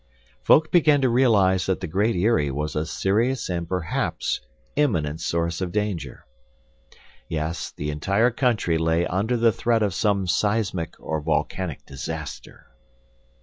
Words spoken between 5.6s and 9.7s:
of danger. Yes, the entire country lay under the